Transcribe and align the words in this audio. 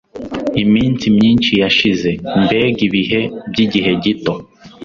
Iminsi 0.63 1.05
myinshi 1.17 1.51
yashize 1.61 2.09
Mbega 2.43 2.81
ibihe 2.87 3.19
byigihe 3.51 3.91
gito 4.03 4.33